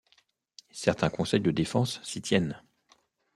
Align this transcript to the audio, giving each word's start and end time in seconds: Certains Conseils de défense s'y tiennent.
Certains 0.73 1.11
Conseils 1.11 1.41
de 1.41 1.51
défense 1.51 2.01
s'y 2.01 2.23
tiennent. 2.23 2.59